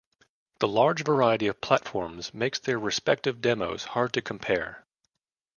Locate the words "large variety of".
0.67-1.61